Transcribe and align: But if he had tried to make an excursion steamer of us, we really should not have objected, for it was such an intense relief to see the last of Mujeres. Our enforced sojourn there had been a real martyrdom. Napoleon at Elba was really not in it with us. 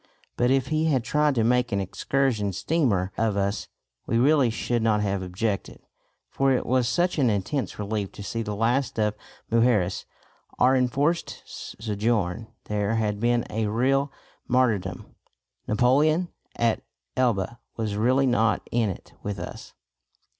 But 0.35 0.49
if 0.49 0.69
he 0.69 0.85
had 0.85 1.03
tried 1.03 1.35
to 1.35 1.43
make 1.43 1.71
an 1.71 1.79
excursion 1.79 2.53
steamer 2.53 3.11
of 3.19 3.37
us, 3.37 3.67
we 4.07 4.17
really 4.17 4.49
should 4.49 4.81
not 4.81 5.01
have 5.01 5.21
objected, 5.21 5.79
for 6.27 6.51
it 6.51 6.65
was 6.65 6.87
such 6.87 7.19
an 7.19 7.29
intense 7.29 7.77
relief 7.77 8.11
to 8.13 8.23
see 8.23 8.41
the 8.41 8.55
last 8.55 8.97
of 8.97 9.13
Mujeres. 9.51 10.05
Our 10.57 10.75
enforced 10.75 11.43
sojourn 11.45 12.47
there 12.63 12.95
had 12.95 13.19
been 13.19 13.45
a 13.51 13.67
real 13.67 14.11
martyrdom. 14.47 15.13
Napoleon 15.67 16.29
at 16.55 16.81
Elba 17.15 17.59
was 17.77 17.95
really 17.95 18.25
not 18.25 18.67
in 18.71 18.89
it 18.89 19.13
with 19.21 19.37
us. 19.37 19.75